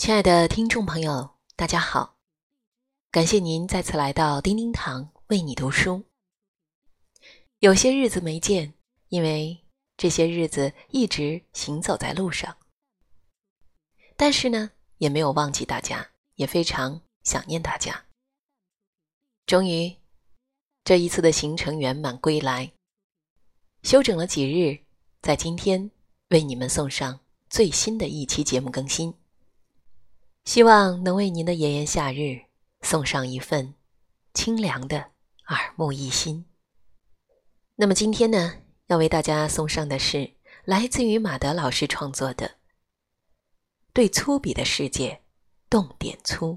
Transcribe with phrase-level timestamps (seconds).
[0.00, 2.16] 亲爱的听众朋友，大家好！
[3.10, 6.04] 感谢您再次来到叮叮堂为你读书。
[7.58, 8.72] 有些日子没见，
[9.08, 9.62] 因为
[9.98, 12.56] 这些日子一直行走在路上，
[14.16, 18.06] 但是呢，也没有忘记大家，也非常想念大家。
[19.44, 19.94] 终于，
[20.82, 22.72] 这一次的行程圆满归来，
[23.82, 24.82] 休整了几日，
[25.20, 25.90] 在今天
[26.28, 27.20] 为你们送上
[27.50, 29.19] 最新的一期节目更新。
[30.44, 32.40] 希望能为您的炎炎夏日
[32.82, 33.74] 送上一份
[34.34, 35.10] 清凉的
[35.48, 36.44] 耳目一新。
[37.76, 38.54] 那么今天呢，
[38.86, 40.32] 要为大家送上的是
[40.64, 42.46] 来自于马德老师创作的
[43.92, 45.22] 《对粗鄙的世界
[45.68, 46.54] 动点粗》。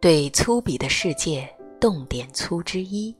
[0.00, 1.46] 对粗鄙的世界
[1.78, 3.14] 动点粗之一，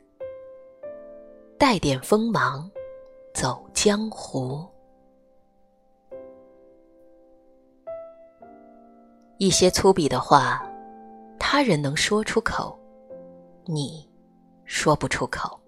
[1.58, 2.70] 带点锋芒，
[3.34, 4.66] 走江湖。
[9.36, 10.66] 一些粗鄙的话，
[11.38, 12.78] 他人能说出口，
[13.66, 14.08] 你
[14.64, 15.60] 说不出口，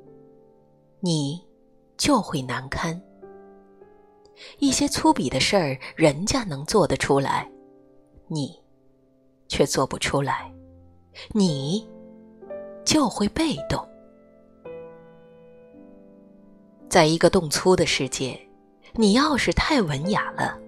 [1.01, 1.47] 你
[1.99, 2.99] 就会难堪。
[4.59, 7.47] 一些粗鄙的事儿，人家能做得出来，
[8.29, 8.59] 你
[9.47, 10.51] 却做不出来。
[11.33, 11.89] 你
[12.85, 13.87] 就会被动，
[16.89, 18.39] 在一个动粗的世界，
[18.95, 20.59] 你要是太文雅了，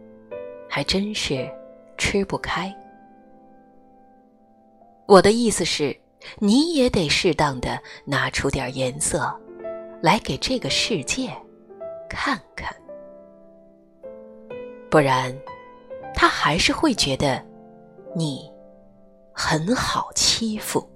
[0.69, 1.51] 还真是
[1.99, 2.75] 吃不开。
[5.07, 5.95] 我的意思是，
[6.39, 9.35] 你也得适当的拿出点颜色，
[10.01, 11.31] 来给这个世界
[12.09, 12.75] 看看，
[14.89, 15.37] 不然，
[16.15, 17.45] 他还是会觉得
[18.15, 18.54] 你。
[19.35, 20.89] 很好欺负，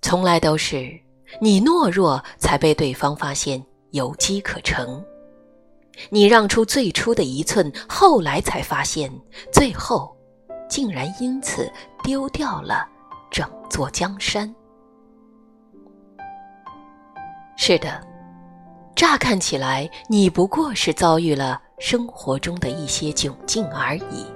[0.00, 0.98] 从来都是
[1.40, 5.04] 你懦弱，才被对方发现有机可乘。
[6.08, 9.12] 你让出最初的一寸，后来才发现，
[9.52, 10.16] 最后
[10.68, 11.70] 竟然因此
[12.02, 12.88] 丢掉了
[13.30, 14.52] 整座江山。
[17.56, 18.00] 是的，
[18.96, 21.60] 乍看起来，你不过是遭遇了。
[21.78, 24.26] 生活中的一些窘境而已，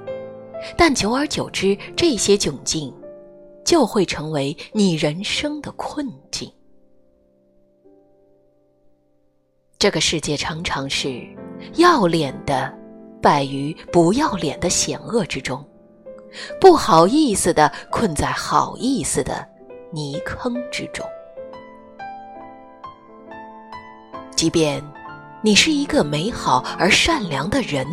[0.76, 2.94] 但久而久之，这些窘境
[3.64, 6.50] 就会成为你人生的困境。
[9.78, 11.20] 这个世界常常是
[11.74, 12.72] 要脸的
[13.20, 15.64] 败于不要脸的险恶之中，
[16.60, 19.44] 不好意思的困在好意思的
[19.90, 21.04] 泥坑之中，
[24.36, 24.80] 即便。
[25.44, 27.84] 你是一个美好而善良的人，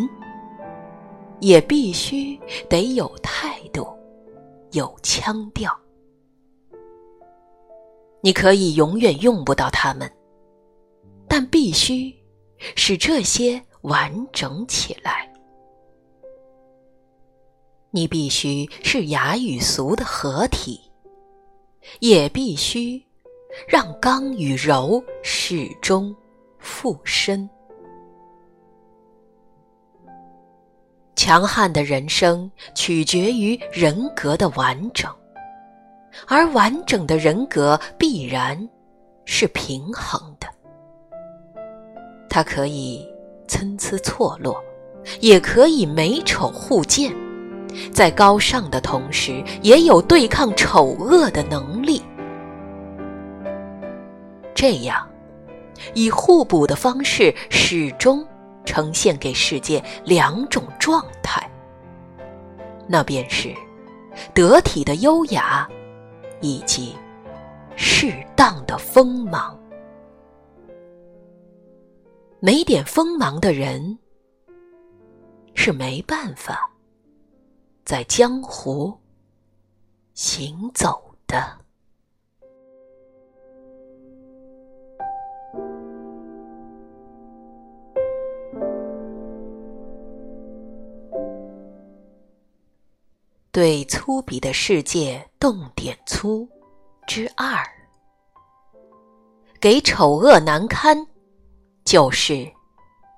[1.39, 2.39] 也必须
[2.69, 3.87] 得有态度，
[4.71, 5.75] 有腔调。
[8.21, 10.07] 你可以永远用不到他们，
[11.27, 12.13] 但必须
[12.75, 15.27] 使这些完整起来。
[17.89, 20.79] 你必须是雅与俗的合体，
[21.99, 23.03] 也必须
[23.67, 26.15] 让刚与柔始终。
[26.59, 27.49] 附身。
[31.15, 35.13] 强悍的人生取决于人格的完整，
[36.27, 38.69] 而完整的人格必然
[39.25, 40.47] 是平衡的。
[42.29, 43.05] 它可以
[43.49, 44.63] 参差错落，
[45.19, 47.13] 也可以美丑互见，
[47.91, 52.01] 在高尚的同时，也有对抗丑恶的能力。
[54.55, 55.05] 这样。
[55.93, 58.25] 以互补的方式，始终
[58.65, 61.49] 呈现给世界两种状态，
[62.87, 63.53] 那便是
[64.33, 65.67] 得体的优雅，
[66.41, 66.95] 以及
[67.75, 69.57] 适当的锋芒。
[72.39, 73.99] 没点锋芒的人，
[75.55, 76.69] 是没办法
[77.83, 78.97] 在江湖
[80.13, 81.58] 行走的。
[93.59, 96.47] 对粗鄙的世界动点粗
[97.05, 97.61] 之二，
[99.59, 101.05] 给丑恶难堪，
[101.83, 102.49] 就是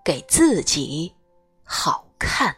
[0.04, 1.14] 给自己
[1.64, 2.56] 好看。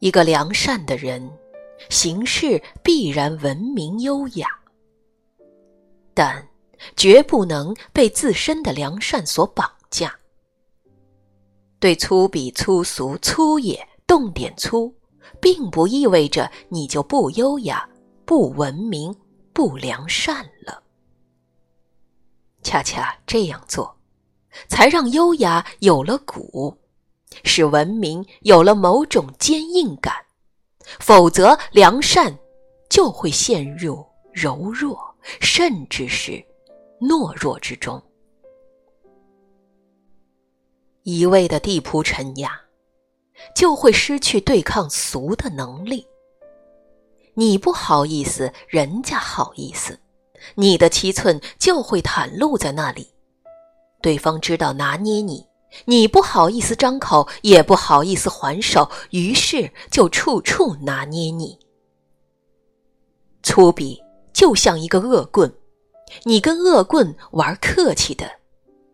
[0.00, 1.26] 一个良善的人，
[1.88, 4.46] 行事必然文明优雅，
[6.12, 6.46] 但
[6.98, 10.14] 绝不能被自身的良善所绑架。
[11.82, 14.94] 对粗鄙、粗俗、粗野动点粗，
[15.40, 17.84] 并不意味着你就不优雅、
[18.24, 19.12] 不文明、
[19.52, 20.80] 不良善了。
[22.62, 23.92] 恰恰这样做，
[24.68, 26.78] 才让优雅有了骨，
[27.42, 30.14] 使文明有了某种坚硬感。
[31.00, 32.32] 否则，良善
[32.88, 34.96] 就会陷入柔弱，
[35.40, 36.40] 甚至是
[37.00, 38.00] 懦弱之中。
[41.04, 42.60] 一味的地铺陈雅，
[43.56, 46.06] 就会失去对抗俗的能力。
[47.34, 49.98] 你不好意思，人家好意思，
[50.54, 53.08] 你的七寸就会袒露在那里。
[54.00, 55.44] 对方知道拿捏你，
[55.86, 61.58] 你不好意思张口，也不好意思还手，于是就处处拿捏你。
[63.42, 63.98] 粗鄙
[64.32, 65.52] 就像一个恶棍，
[66.22, 68.30] 你跟恶棍玩客气的。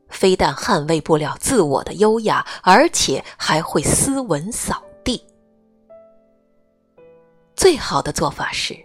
[0.09, 5.23] 非但捍卫不了自我的优雅，而且还会斯文扫地。
[7.55, 8.77] 最好的做法是，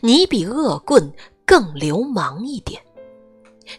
[0.00, 1.12] 你比恶棍
[1.46, 2.82] 更流氓一点，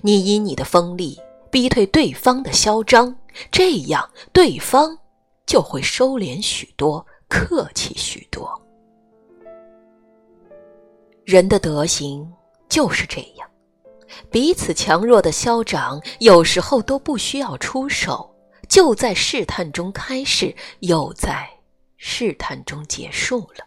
[0.02, 1.20] 你以你的锋利
[1.52, 3.16] 逼退对方的嚣张，
[3.52, 4.98] 这样对方
[5.46, 8.50] 就会收敛许多，客气许多。
[11.26, 12.32] 人的德行
[12.70, 13.49] 就是这样。
[14.32, 18.36] 彼此强弱的消长，有时候都不需要出手，
[18.68, 21.50] 就在试探中开始，又在
[21.98, 23.66] 试探中结束了。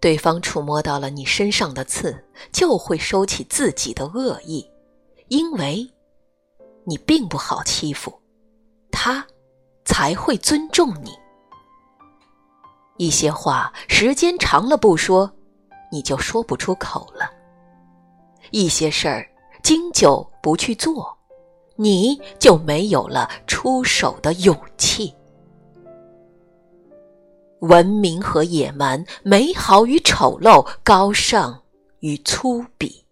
[0.00, 4.70] 对方触摸到了你身上的刺，就会收起自己的恶意，
[5.28, 5.90] 因为
[6.84, 8.20] 你并不好欺负，
[8.90, 9.26] 他
[9.86, 11.10] 才会尊重你。
[12.98, 15.32] 一些话时间长了不说，
[15.90, 17.28] 你就说不出口了。
[18.50, 19.28] 一些事儿
[19.62, 21.16] 经久不去做，
[21.76, 25.14] 你就没有了出手的勇气。
[27.60, 31.58] 文明和野蛮，美好与丑陋，高尚
[32.00, 33.02] 与粗鄙，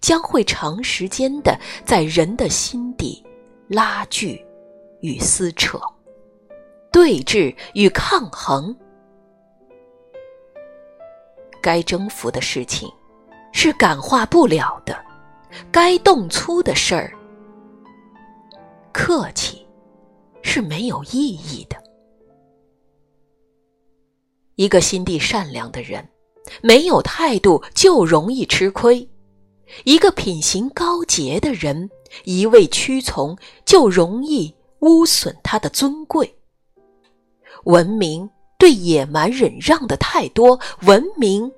[0.00, 3.22] 将会长时间的在人的心底
[3.68, 4.42] 拉锯
[5.00, 5.78] 与撕扯，
[6.90, 8.74] 对峙与抗衡。
[11.60, 12.90] 该征服的事情。
[13.58, 14.94] 是感化不了的，
[15.72, 17.10] 该动粗的事儿，
[18.92, 19.66] 客气
[20.42, 21.82] 是没有意义的。
[24.56, 26.06] 一个心地善良的人，
[26.62, 29.08] 没有态度就容易吃亏；
[29.84, 31.88] 一个品行高洁的人，
[32.24, 36.30] 一味屈从就容易污损他的尊贵。
[37.64, 41.50] 文明对野蛮忍让的太多，文明。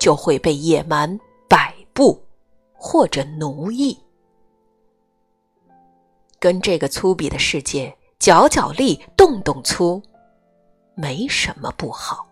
[0.00, 2.20] 就会被野蛮摆布，
[2.72, 3.96] 或者奴役。
[6.38, 10.02] 跟这个粗鄙的世界角角力、动动粗，
[10.94, 12.26] 没什么不好。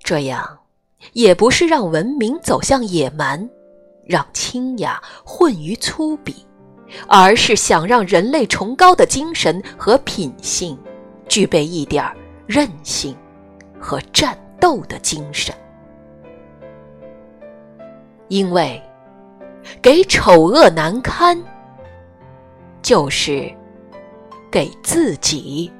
[0.00, 0.58] 这样
[1.12, 3.48] 也不是让文明走向野蛮，
[4.04, 6.34] 让清雅混于粗鄙，
[7.06, 10.76] 而是想让人类崇高的精神和品性
[11.28, 12.04] 具备一点
[12.48, 13.16] 韧性
[13.80, 14.36] 和战。
[14.60, 15.54] 斗的精神，
[18.28, 18.82] 因为
[19.80, 21.38] 给丑恶难堪，
[22.82, 23.52] 就是
[24.50, 25.70] 给自己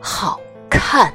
[0.00, 1.12] 好看。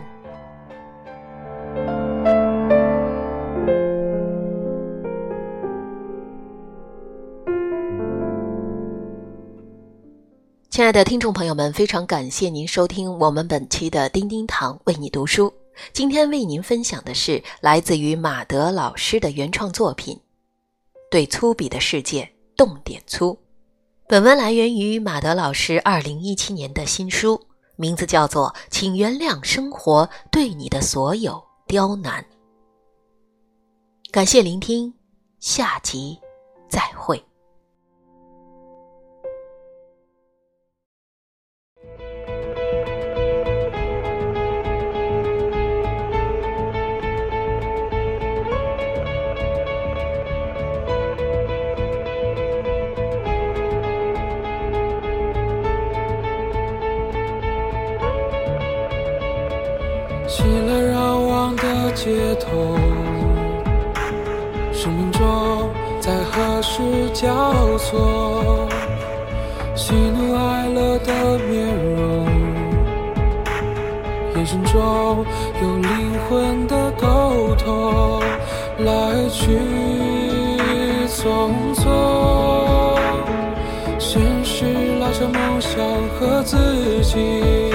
[10.70, 15.52] 亲爱的听众朋友们，非常感谢您收听我们本期的叮叮堂为你读书。
[15.94, 20.16] 今天为您分享的是来自于马德老师的原创作品
[21.12, 23.34] 《对粗鄙的世界动点粗》。
[24.08, 32.24] 本文来源于马德老师二零一七年的新书，名字叫做《请原谅生活对你的所有刁难》。
[34.12, 34.94] 感谢聆听，
[35.40, 36.18] 下集
[36.70, 37.27] 再会。
[60.38, 62.78] 起了绕望的街头，
[64.72, 65.68] 生命中
[66.00, 68.70] 在何时交错？
[69.76, 72.28] 喜怒哀乐的面容，
[74.36, 75.26] 眼神中
[75.60, 78.22] 有灵魂的沟通。
[78.86, 79.58] 来去
[81.08, 82.96] 匆匆，
[83.98, 84.66] 现实
[85.00, 85.82] 拉扯梦想
[86.20, 87.67] 和自己。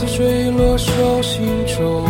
[0.00, 2.02] 子坠落手心中，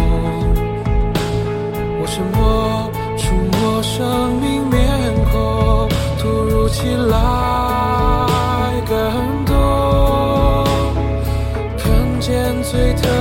[1.99, 4.79] 我沉么触摸生命面
[5.33, 7.17] 孔，突如其来
[8.89, 8.95] 感
[9.45, 9.57] 动，
[11.77, 13.20] 看见最疼。